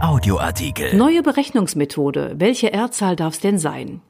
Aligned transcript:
Audioartikel. 0.00 0.94
Neue 0.94 1.22
Berechnungsmethode. 1.22 2.34
Welche 2.38 2.72
R-Zahl 2.72 3.16
darf 3.16 3.34
es 3.34 3.40
denn 3.40 3.58
sein? 3.58 4.00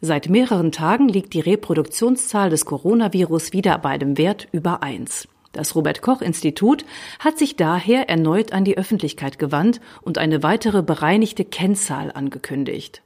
Seit 0.00 0.28
mehreren 0.28 0.72
Tagen 0.72 1.08
liegt 1.08 1.34
die 1.34 1.40
Reproduktionszahl 1.40 2.50
des 2.50 2.64
Coronavirus 2.64 3.52
wieder 3.52 3.78
bei 3.78 3.90
einem 3.90 4.16
Wert 4.16 4.48
über 4.52 4.82
eins. 4.82 5.28
Das 5.52 5.74
Robert 5.74 6.02
Koch 6.02 6.22
Institut 6.22 6.84
hat 7.18 7.38
sich 7.38 7.56
daher 7.56 8.08
erneut 8.08 8.52
an 8.52 8.64
die 8.64 8.78
Öffentlichkeit 8.78 9.38
gewandt 9.38 9.80
und 10.02 10.18
eine 10.18 10.42
weitere 10.42 10.82
bereinigte 10.82 11.44
Kennzahl 11.44 12.12
angekündigt. 12.12 13.02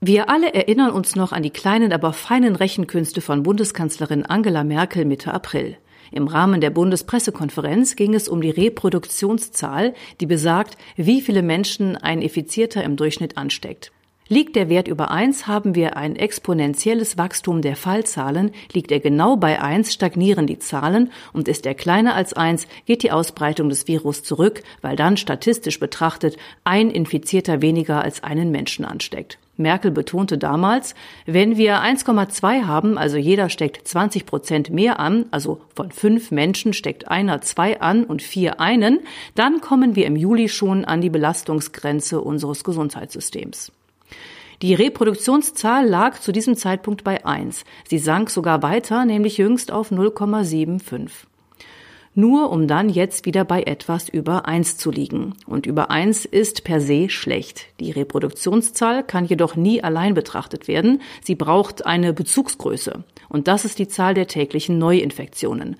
Wir 0.00 0.30
alle 0.30 0.54
erinnern 0.54 0.90
uns 0.90 1.16
noch 1.16 1.32
an 1.32 1.42
die 1.42 1.50
kleinen, 1.50 1.92
aber 1.92 2.12
feinen 2.12 2.54
Rechenkünste 2.54 3.20
von 3.20 3.42
Bundeskanzlerin 3.42 4.24
Angela 4.24 4.62
Merkel 4.64 5.04
Mitte 5.04 5.34
April. 5.34 5.76
Im 6.10 6.26
Rahmen 6.26 6.60
der 6.60 6.70
Bundespressekonferenz 6.70 7.96
ging 7.96 8.14
es 8.14 8.28
um 8.28 8.40
die 8.40 8.50
Reproduktionszahl, 8.50 9.94
die 10.20 10.26
besagt, 10.26 10.76
wie 10.96 11.20
viele 11.20 11.42
Menschen 11.42 11.96
ein 11.96 12.22
Effizierter 12.22 12.82
im 12.84 12.96
Durchschnitt 12.96 13.36
ansteckt. 13.36 13.92
Liegt 14.30 14.56
der 14.56 14.68
Wert 14.68 14.88
über 14.88 15.10
eins, 15.10 15.46
haben 15.46 15.74
wir 15.74 15.96
ein 15.96 16.14
exponentielles 16.14 17.16
Wachstum 17.16 17.62
der 17.62 17.76
Fallzahlen. 17.76 18.50
Liegt 18.72 18.92
er 18.92 19.00
genau 19.00 19.36
bei 19.36 19.62
eins, 19.62 19.94
stagnieren 19.94 20.46
die 20.46 20.58
Zahlen 20.58 21.10
und 21.32 21.48
ist 21.48 21.64
er 21.64 21.74
kleiner 21.74 22.14
als 22.14 22.34
eins, 22.34 22.66
geht 22.84 23.02
die 23.02 23.10
Ausbreitung 23.10 23.70
des 23.70 23.88
Virus 23.88 24.22
zurück, 24.22 24.62
weil 24.82 24.96
dann 24.96 25.16
statistisch 25.16 25.80
betrachtet 25.80 26.36
ein 26.62 26.90
Infizierter 26.90 27.62
weniger 27.62 28.02
als 28.02 28.22
einen 28.22 28.50
Menschen 28.50 28.84
ansteckt. 28.84 29.38
Merkel 29.58 29.90
betonte 29.90 30.38
damals, 30.38 30.94
wenn 31.26 31.56
wir 31.56 31.82
1,2 31.82 32.64
haben, 32.66 32.96
also 32.96 33.16
jeder 33.16 33.50
steckt 33.50 33.86
20 33.86 34.24
Prozent 34.24 34.70
mehr 34.70 34.98
an, 34.98 35.26
also 35.30 35.60
von 35.74 35.90
fünf 35.90 36.30
Menschen 36.30 36.72
steckt 36.72 37.08
einer 37.08 37.40
zwei 37.40 37.80
an 37.80 38.04
und 38.04 38.22
vier 38.22 38.60
einen, 38.60 39.00
dann 39.34 39.60
kommen 39.60 39.96
wir 39.96 40.06
im 40.06 40.16
Juli 40.16 40.48
schon 40.48 40.84
an 40.84 41.00
die 41.00 41.10
Belastungsgrenze 41.10 42.20
unseres 42.20 42.64
Gesundheitssystems. 42.64 43.72
Die 44.62 44.74
Reproduktionszahl 44.74 45.86
lag 45.86 46.18
zu 46.18 46.32
diesem 46.32 46.56
Zeitpunkt 46.56 47.04
bei 47.04 47.24
1. 47.24 47.64
Sie 47.86 47.98
sank 47.98 48.28
sogar 48.30 48.62
weiter, 48.62 49.04
nämlich 49.04 49.38
jüngst 49.38 49.70
auf 49.70 49.92
0,75. 49.92 51.27
Nur 52.14 52.50
um 52.50 52.66
dann 52.66 52.88
jetzt 52.88 53.26
wieder 53.26 53.44
bei 53.44 53.62
etwas 53.62 54.08
über 54.08 54.46
1 54.46 54.76
zu 54.76 54.90
liegen. 54.90 55.34
Und 55.46 55.66
über 55.66 55.90
1 55.90 56.24
ist 56.24 56.64
per 56.64 56.80
se 56.80 57.08
schlecht. 57.08 57.66
Die 57.80 57.90
Reproduktionszahl 57.90 59.04
kann 59.04 59.24
jedoch 59.24 59.56
nie 59.56 59.82
allein 59.82 60.14
betrachtet 60.14 60.68
werden. 60.68 61.00
Sie 61.22 61.34
braucht 61.34 61.86
eine 61.86 62.12
Bezugsgröße. 62.12 63.04
Und 63.28 63.46
das 63.46 63.64
ist 63.64 63.78
die 63.78 63.88
Zahl 63.88 64.14
der 64.14 64.26
täglichen 64.26 64.78
Neuinfektionen. 64.78 65.76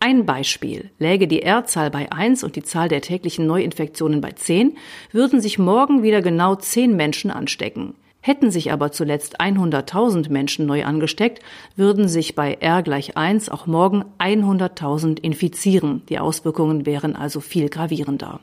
Ein 0.00 0.26
Beispiel. 0.26 0.90
Läge 0.98 1.26
die 1.26 1.42
R-Zahl 1.42 1.90
bei 1.90 2.12
1 2.12 2.44
und 2.44 2.54
die 2.54 2.62
Zahl 2.62 2.88
der 2.88 3.00
täglichen 3.00 3.46
Neuinfektionen 3.46 4.20
bei 4.20 4.30
10, 4.30 4.76
würden 5.10 5.40
sich 5.40 5.58
morgen 5.58 6.04
wieder 6.04 6.22
genau 6.22 6.54
10 6.54 6.94
Menschen 6.94 7.32
anstecken. 7.32 7.94
Hätten 8.28 8.50
sich 8.50 8.72
aber 8.72 8.92
zuletzt 8.92 9.40
100.000 9.40 10.30
Menschen 10.30 10.66
neu 10.66 10.84
angesteckt, 10.84 11.40
würden 11.76 12.08
sich 12.08 12.34
bei 12.34 12.58
R 12.60 12.82
gleich 12.82 13.16
1 13.16 13.48
auch 13.48 13.66
morgen 13.66 14.04
100.000 14.18 15.18
infizieren. 15.18 16.02
Die 16.10 16.18
Auswirkungen 16.18 16.84
wären 16.84 17.16
also 17.16 17.40
viel 17.40 17.70
gravierender. 17.70 18.40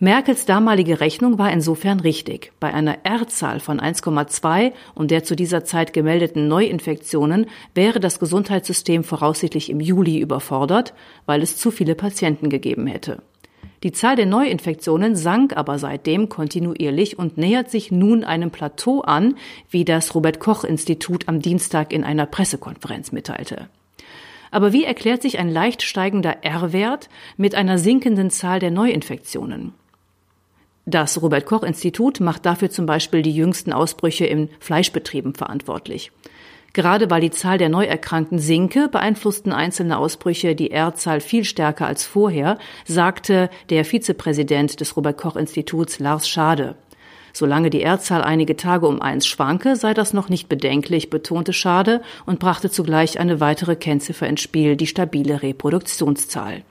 Merkels 0.00 0.46
damalige 0.46 0.98
Rechnung 0.98 1.38
war 1.38 1.52
insofern 1.52 2.00
richtig. 2.00 2.50
Bei 2.58 2.74
einer 2.74 3.04
R-Zahl 3.04 3.60
von 3.60 3.78
1,2 3.80 4.72
und 4.96 5.12
der 5.12 5.22
zu 5.22 5.36
dieser 5.36 5.62
Zeit 5.62 5.92
gemeldeten 5.92 6.48
Neuinfektionen 6.48 7.46
wäre 7.76 8.00
das 8.00 8.18
Gesundheitssystem 8.18 9.04
voraussichtlich 9.04 9.70
im 9.70 9.78
Juli 9.78 10.18
überfordert, 10.18 10.92
weil 11.24 11.42
es 11.42 11.56
zu 11.56 11.70
viele 11.70 11.94
Patienten 11.94 12.50
gegeben 12.50 12.88
hätte. 12.88 13.22
Die 13.82 13.92
Zahl 13.92 14.16
der 14.16 14.26
Neuinfektionen 14.26 15.14
sank 15.14 15.56
aber 15.56 15.78
seitdem 15.78 16.28
kontinuierlich 16.28 17.18
und 17.18 17.38
nähert 17.38 17.70
sich 17.70 17.92
nun 17.92 18.24
einem 18.24 18.50
Plateau 18.50 19.02
an, 19.02 19.36
wie 19.70 19.84
das 19.84 20.14
Robert 20.14 20.40
Koch 20.40 20.64
Institut 20.64 21.28
am 21.28 21.40
Dienstag 21.40 21.92
in 21.92 22.02
einer 22.02 22.26
Pressekonferenz 22.26 23.12
mitteilte. 23.12 23.68
Aber 24.50 24.72
wie 24.72 24.84
erklärt 24.84 25.22
sich 25.22 25.38
ein 25.38 25.50
leicht 25.50 25.82
steigender 25.82 26.42
R-Wert 26.42 27.08
mit 27.36 27.54
einer 27.54 27.78
sinkenden 27.78 28.30
Zahl 28.30 28.58
der 28.58 28.70
Neuinfektionen? 28.70 29.74
Das 30.86 31.20
Robert 31.20 31.44
Koch 31.44 31.62
Institut 31.62 32.18
macht 32.18 32.46
dafür 32.46 32.70
zum 32.70 32.86
Beispiel 32.86 33.20
die 33.20 33.34
jüngsten 33.34 33.74
Ausbrüche 33.74 34.24
in 34.24 34.48
Fleischbetrieben 34.58 35.34
verantwortlich. 35.34 36.10
Gerade 36.78 37.10
weil 37.10 37.20
die 37.20 37.32
Zahl 37.32 37.58
der 37.58 37.70
Neuerkrankten 37.70 38.38
sinke, 38.38 38.86
beeinflussten 38.86 39.50
einzelne 39.50 39.98
Ausbrüche 39.98 40.54
die 40.54 40.70
R-Zahl 40.70 41.20
viel 41.20 41.42
stärker 41.42 41.88
als 41.88 42.04
vorher, 42.04 42.56
sagte 42.84 43.50
der 43.68 43.84
Vizepräsident 43.84 44.78
des 44.78 44.96
Robert 44.96 45.18
Koch 45.18 45.34
Instituts 45.34 45.98
Lars 45.98 46.28
Schade. 46.28 46.76
Solange 47.32 47.70
die 47.70 47.82
R-Zahl 47.82 48.22
einige 48.22 48.54
Tage 48.54 48.86
um 48.86 49.02
eins 49.02 49.26
schwanke, 49.26 49.74
sei 49.74 49.92
das 49.92 50.12
noch 50.12 50.28
nicht 50.28 50.48
bedenklich, 50.48 51.10
betonte 51.10 51.52
Schade 51.52 52.00
und 52.26 52.38
brachte 52.38 52.70
zugleich 52.70 53.18
eine 53.18 53.40
weitere 53.40 53.74
Kennziffer 53.74 54.28
ins 54.28 54.42
Spiel, 54.42 54.76
die 54.76 54.86
stabile 54.86 55.42
Reproduktionszahl. 55.42 56.62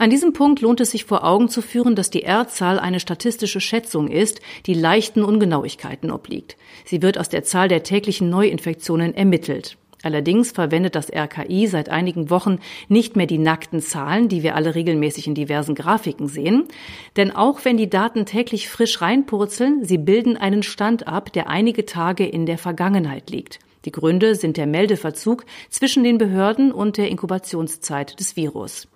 An 0.00 0.08
diesem 0.08 0.32
Punkt 0.32 0.62
lohnt 0.62 0.80
es 0.80 0.92
sich 0.92 1.04
vor 1.04 1.24
Augen 1.24 1.50
zu 1.50 1.60
führen, 1.60 1.94
dass 1.94 2.08
die 2.08 2.22
R-Zahl 2.22 2.78
eine 2.78 3.00
statistische 3.00 3.60
Schätzung 3.60 4.08
ist, 4.08 4.40
die 4.64 4.72
leichten 4.72 5.22
Ungenauigkeiten 5.22 6.10
obliegt. 6.10 6.56
Sie 6.86 7.02
wird 7.02 7.18
aus 7.18 7.28
der 7.28 7.44
Zahl 7.44 7.68
der 7.68 7.82
täglichen 7.82 8.30
Neuinfektionen 8.30 9.14
ermittelt. 9.14 9.76
Allerdings 10.02 10.52
verwendet 10.52 10.94
das 10.94 11.12
RKI 11.12 11.66
seit 11.66 11.90
einigen 11.90 12.30
Wochen 12.30 12.60
nicht 12.88 13.14
mehr 13.14 13.26
die 13.26 13.36
nackten 13.36 13.82
Zahlen, 13.82 14.30
die 14.30 14.42
wir 14.42 14.54
alle 14.54 14.74
regelmäßig 14.74 15.26
in 15.26 15.34
diversen 15.34 15.74
Grafiken 15.74 16.28
sehen. 16.28 16.64
Denn 17.18 17.30
auch 17.30 17.66
wenn 17.66 17.76
die 17.76 17.90
Daten 17.90 18.24
täglich 18.24 18.70
frisch 18.70 19.02
reinpurzeln, 19.02 19.84
sie 19.84 19.98
bilden 19.98 20.38
einen 20.38 20.62
Stand 20.62 21.08
ab, 21.08 21.30
der 21.34 21.50
einige 21.50 21.84
Tage 21.84 22.24
in 22.24 22.46
der 22.46 22.56
Vergangenheit 22.56 23.28
liegt. 23.28 23.58
Die 23.84 23.92
Gründe 23.92 24.34
sind 24.34 24.56
der 24.56 24.66
Meldeverzug 24.66 25.44
zwischen 25.68 26.04
den 26.04 26.16
Behörden 26.16 26.72
und 26.72 26.96
der 26.96 27.10
Inkubationszeit 27.10 28.18
des 28.18 28.34
Virus. 28.36 28.88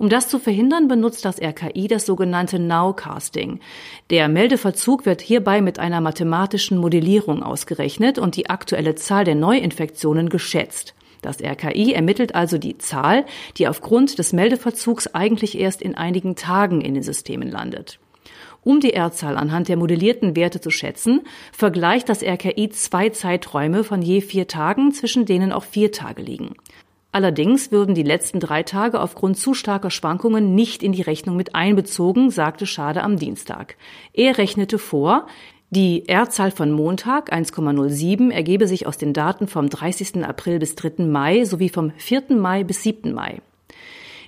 Um 0.00 0.08
das 0.08 0.30
zu 0.30 0.38
verhindern, 0.38 0.88
benutzt 0.88 1.26
das 1.26 1.38
RKI 1.38 1.86
das 1.86 2.06
sogenannte 2.06 2.58
Nowcasting. 2.58 3.60
Der 4.08 4.28
Meldeverzug 4.28 5.04
wird 5.04 5.20
hierbei 5.20 5.60
mit 5.60 5.78
einer 5.78 6.00
mathematischen 6.00 6.78
Modellierung 6.78 7.42
ausgerechnet 7.42 8.18
und 8.18 8.34
die 8.34 8.48
aktuelle 8.48 8.94
Zahl 8.94 9.24
der 9.24 9.34
Neuinfektionen 9.34 10.30
geschätzt. 10.30 10.94
Das 11.20 11.42
RKI 11.42 11.92
ermittelt 11.92 12.34
also 12.34 12.56
die 12.56 12.78
Zahl, 12.78 13.26
die 13.58 13.68
aufgrund 13.68 14.18
des 14.18 14.32
Meldeverzugs 14.32 15.08
eigentlich 15.08 15.58
erst 15.58 15.82
in 15.82 15.94
einigen 15.94 16.34
Tagen 16.34 16.80
in 16.80 16.94
den 16.94 17.02
Systemen 17.02 17.50
landet. 17.50 17.98
Um 18.62 18.80
die 18.80 18.94
R-Zahl 18.94 19.36
anhand 19.36 19.68
der 19.68 19.76
modellierten 19.76 20.34
Werte 20.34 20.62
zu 20.62 20.70
schätzen, 20.70 21.20
vergleicht 21.52 22.08
das 22.08 22.22
RKI 22.22 22.70
zwei 22.70 23.10
Zeiträume 23.10 23.84
von 23.84 24.00
je 24.00 24.22
vier 24.22 24.48
Tagen, 24.48 24.92
zwischen 24.92 25.26
denen 25.26 25.52
auch 25.52 25.64
vier 25.64 25.92
Tage 25.92 26.22
liegen. 26.22 26.54
Allerdings 27.12 27.72
würden 27.72 27.94
die 27.94 28.04
letzten 28.04 28.38
drei 28.38 28.62
Tage 28.62 29.00
aufgrund 29.00 29.36
zu 29.36 29.52
starker 29.54 29.90
Schwankungen 29.90 30.54
nicht 30.54 30.82
in 30.82 30.92
die 30.92 31.02
Rechnung 31.02 31.36
mit 31.36 31.54
einbezogen, 31.54 32.30
sagte 32.30 32.66
Schade 32.66 33.02
am 33.02 33.16
Dienstag. 33.16 33.76
Er 34.12 34.38
rechnete 34.38 34.78
vor, 34.78 35.26
die 35.70 36.08
R-Zahl 36.08 36.50
von 36.50 36.70
Montag 36.70 37.32
1,07 37.32 38.30
ergebe 38.30 38.66
sich 38.66 38.86
aus 38.86 38.98
den 38.98 39.12
Daten 39.12 39.48
vom 39.48 39.68
30. 39.68 40.24
April 40.24 40.58
bis 40.58 40.74
3. 40.76 41.04
Mai 41.04 41.44
sowie 41.44 41.68
vom 41.68 41.92
4. 41.96 42.24
Mai 42.30 42.64
bis 42.64 42.82
7. 42.82 43.12
Mai. 43.12 43.40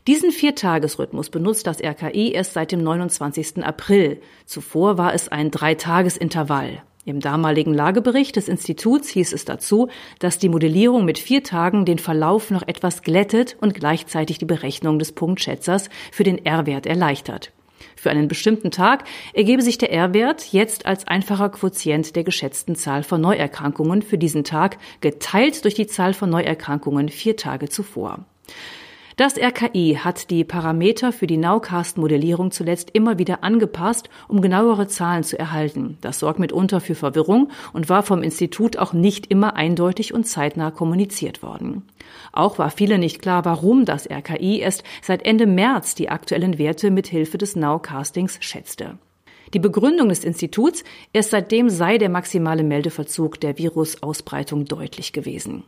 Diesen 0.09 0.32
Viertagesrhythmus 0.32 1.31
benutzt 1.31 1.69
das 1.69 1.81
RKI 1.81 2.32
erst 2.32 2.54
seit 2.54 2.72
dem 2.72 2.82
29. 2.82 3.64
April. 3.64 4.20
Zuvor 4.47 4.99
war 4.99 5.14
es 5.14 5.28
ein 5.28 5.53
Dreitagesintervall. 5.53 6.82
Im 7.05 7.19
damaligen 7.19 7.75
Lagebericht 7.75 8.37
des 8.37 8.47
Instituts 8.47 9.09
hieß 9.09 9.33
es 9.33 9.45
dazu, 9.45 9.89
dass 10.21 10.39
die 10.39 10.49
Modellierung 10.49 11.05
mit 11.05 11.19
vier 11.19 11.43
Tagen 11.43 11.85
den 11.85 11.99
Verlauf 11.99 12.53
noch 12.53 12.63
etwas 12.63 13.03
glättet 13.03 13.57
und 13.61 13.75
gleichzeitig 13.75 14.39
die 14.39 14.45
Berechnung 14.45 15.01
des 15.01 15.11
Punktschätzers 15.11 15.91
für 16.12 16.23
den 16.23 16.45
R-Wert 16.45 16.87
erleichtert. 16.87 17.50
Für 17.97 18.11
einen 18.11 18.29
bestimmten 18.29 18.71
Tag 18.71 19.03
ergebe 19.32 19.62
sich 19.62 19.79
der 19.79 19.93
R-Wert 19.93 20.53
jetzt 20.53 20.87
als 20.87 21.06
einfacher 21.09 21.49
Quotient 21.49 22.15
der 22.15 22.23
geschätzten 22.23 22.76
Zahl 22.76 23.03
von 23.03 23.21
Neuerkrankungen 23.21 24.03
für 24.03 24.19
diesen 24.19 24.44
Tag 24.44 24.79
geteilt 25.00 25.65
durch 25.65 25.75
die 25.75 25.88
Zahl 25.88 26.15
von 26.15 26.31
Neuerkrankungen 26.31 27.09
vier 27.09 27.37
Tage 27.37 27.69
zuvor. 27.69 28.25
Das 29.17 29.37
RKI 29.37 29.99
hat 30.03 30.31
die 30.31 30.43
Parameter 30.43 31.12
für 31.12 31.26
die 31.26 31.37
Nowcast-Modellierung 31.37 32.50
zuletzt 32.50 32.91
immer 32.93 33.19
wieder 33.19 33.44
angepasst, 33.44 34.09
um 34.26 34.41
genauere 34.41 34.88
Zahlen 34.88 35.23
zu 35.23 35.38
erhalten. 35.38 35.99
Das 36.00 36.19
sorgt 36.19 36.38
mitunter 36.38 36.81
für 36.81 36.94
Verwirrung 36.94 37.50
und 37.75 37.91
war 37.91 38.03
vom 38.03 38.23
Institut 38.23 38.79
auch 38.79 38.94
nicht 38.94 39.26
immer 39.26 39.55
eindeutig 39.56 40.14
und 40.14 40.25
zeitnah 40.25 40.70
kommuniziert 40.70 41.43
worden. 41.43 41.82
Auch 42.32 42.59
war 42.59 42.70
viele 42.70 42.99
nicht 42.99 43.20
klar, 43.20 43.44
warum 43.44 43.85
das 43.85 44.09
RKI 44.11 44.61
erst 44.61 44.82
seit 45.03 45.26
Ende 45.26 45.47
März 45.47 45.94
die 45.94 46.09
aktuellen 46.09 46.59
Werte 46.59 46.91
mit 46.91 47.06
Hilfe 47.06 47.37
des 47.37 47.55
Nowcastings 47.55 48.38
schätzte. 48.41 48.99
Die 49.53 49.59
Begründung 49.59 50.09
des 50.09 50.25
Instituts, 50.25 50.82
erst 51.12 51.31
seitdem 51.31 51.69
sei 51.69 51.99
der 51.99 52.09
maximale 52.09 52.64
Meldeverzug 52.64 53.38
der 53.41 53.59
Virusausbreitung 53.59 54.64
deutlich 54.64 55.12
gewesen. 55.12 55.64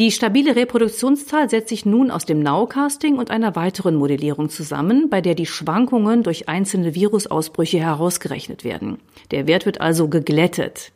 Die 0.00 0.10
stabile 0.10 0.56
Reproduktionszahl 0.56 1.50
setzt 1.50 1.68
sich 1.68 1.84
nun 1.84 2.10
aus 2.10 2.24
dem 2.24 2.42
Nowcasting 2.42 3.18
und 3.18 3.30
einer 3.30 3.54
weiteren 3.54 3.96
Modellierung 3.96 4.48
zusammen, 4.48 5.10
bei 5.10 5.20
der 5.20 5.34
die 5.34 5.44
Schwankungen 5.44 6.22
durch 6.22 6.48
einzelne 6.48 6.94
Virusausbrüche 6.94 7.80
herausgerechnet 7.80 8.64
werden. 8.64 8.96
Der 9.30 9.46
Wert 9.46 9.66
wird 9.66 9.82
also 9.82 10.08
geglättet. 10.08 10.92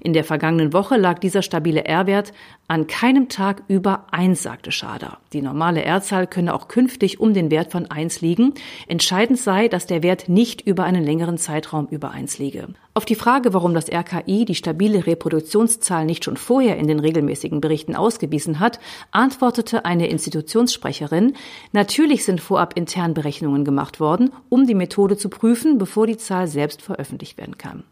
In 0.00 0.12
der 0.12 0.24
vergangenen 0.24 0.72
Woche 0.72 0.96
lag 0.96 1.18
dieser 1.18 1.42
stabile 1.42 1.84
R-Wert 1.84 2.32
an 2.68 2.86
keinem 2.86 3.28
Tag 3.28 3.62
über 3.68 4.06
1, 4.10 4.42
sagte 4.42 4.72
Schader. 4.72 5.18
Die 5.32 5.42
normale 5.42 5.84
R-Zahl 5.84 6.26
könne 6.26 6.54
auch 6.54 6.68
künftig 6.68 7.20
um 7.20 7.34
den 7.34 7.50
Wert 7.50 7.70
von 7.70 7.90
1 7.90 8.20
liegen. 8.20 8.54
Entscheidend 8.86 9.38
sei, 9.38 9.68
dass 9.68 9.86
der 9.86 10.02
Wert 10.02 10.28
nicht 10.28 10.62
über 10.62 10.84
einen 10.84 11.04
längeren 11.04 11.38
Zeitraum 11.38 11.86
über 11.90 12.12
1 12.12 12.38
liege. 12.38 12.68
Auf 12.94 13.06
die 13.06 13.14
Frage, 13.14 13.54
warum 13.54 13.72
das 13.72 13.90
RKI 13.90 14.44
die 14.44 14.54
stabile 14.54 15.06
Reproduktionszahl 15.06 16.04
nicht 16.04 16.24
schon 16.24 16.36
vorher 16.36 16.76
in 16.76 16.86
den 16.88 17.00
regelmäßigen 17.00 17.62
Berichten 17.62 17.96
ausgewiesen 17.96 18.60
hat, 18.60 18.80
antwortete 19.12 19.86
eine 19.86 20.08
Institutionssprecherin, 20.08 21.34
natürlich 21.72 22.24
sind 22.24 22.42
vorab 22.42 22.76
intern 22.76 23.14
Berechnungen 23.14 23.64
gemacht 23.64 23.98
worden, 23.98 24.30
um 24.50 24.66
die 24.66 24.74
Methode 24.74 25.16
zu 25.16 25.30
prüfen, 25.30 25.78
bevor 25.78 26.06
die 26.06 26.18
Zahl 26.18 26.48
selbst 26.48 26.82
veröffentlicht 26.82 27.38
werden 27.38 27.56
kann. 27.56 27.84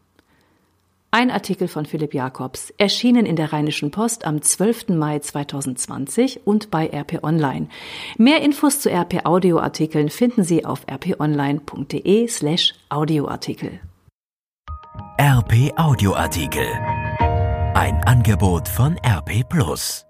Ein 1.13 1.33
Artikel 1.33 1.67
von 1.67 1.87
Philipp 1.87 2.15
Jakobs, 2.15 2.71
erschienen 2.79 3.27
in 3.27 3.35
der 3.35 3.53
Rheinischen 3.53 3.91
Post 3.91 4.25
am 4.25 4.43
12. 4.43 4.91
Mai 4.91 5.19
2020 5.19 6.47
und 6.47 6.71
bei 6.71 6.87
RP 6.87 7.25
Online. 7.25 7.69
Mehr 8.17 8.43
Infos 8.43 8.79
zu 8.79 8.91
RP 8.91 9.27
Audioartikeln 9.27 10.09
finden 10.09 10.45
Sie 10.45 10.65
auf 10.65 10.87
rponline.de 10.89 12.29
slash 12.29 12.75
Audioartikel. 12.91 13.81
RP 15.21 15.73
Audioartikel. 15.77 16.67
Ein 17.75 18.01
Angebot 18.05 18.69
von 18.69 18.97
RP 19.05 19.49
Plus. 19.49 20.07